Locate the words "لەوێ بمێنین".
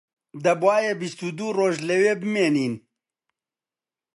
1.89-2.73